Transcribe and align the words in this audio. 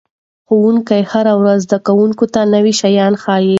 ښوونکي 0.47 1.01
هره 1.11 1.33
ورځ 1.41 1.59
زده 1.67 1.79
کوونکو 1.87 2.25
ته 2.33 2.39
نوي 2.53 2.73
شیان 2.81 3.13
ښيي. 3.23 3.49